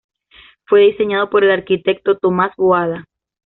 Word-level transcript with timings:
Fue 0.65 0.85
diseñado 0.87 1.29
por 1.29 1.43
el 1.43 1.51
arquitecto 1.51 2.17
Thomas 2.17 2.55
Boada.. 2.57 3.05